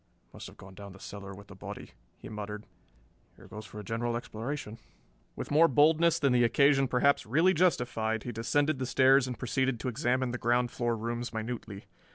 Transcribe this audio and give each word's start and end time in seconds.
"Must 0.33 0.47
have 0.47 0.57
gone 0.57 0.73
down 0.73 0.93
the 0.93 0.99
cellar 0.99 1.35
with 1.35 1.45
the 1.45 1.55
body," 1.55 1.91
he 2.17 2.27
muttered. 2.27 2.65
"Here 3.35 3.47
goes 3.47 3.67
for 3.67 3.79
a 3.79 3.83
general 3.83 4.17
exploration." 4.17 4.79
With 5.35 5.51
more 5.51 5.67
boldness 5.67 6.17
than 6.17 6.33
the 6.33 6.43
occasion 6.43 6.87
perhaps 6.87 7.27
really 7.27 7.53
justified 7.53 8.23
he 8.23 8.31
descended 8.31 8.79
the 8.79 8.87
stairs 8.87 9.27
and 9.27 9.37
proceeded 9.37 9.79
to 9.81 9.89
examine 9.89 10.31
the 10.31 10.39
ground 10.39 10.71
floor 10.71 10.97
rooms 10.97 11.31
minutely. 11.35 11.85